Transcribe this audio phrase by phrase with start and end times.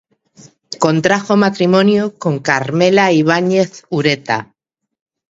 [0.79, 4.55] Contrajo matrimonio con Carmela Ibáñez Ureta.